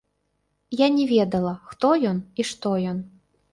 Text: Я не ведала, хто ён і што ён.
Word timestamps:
Я 0.79 0.87
не 0.95 1.05
ведала, 1.11 1.53
хто 1.73 1.93
ён 2.15 2.25
і 2.41 2.49
што 2.55 2.75
ён. 2.93 3.07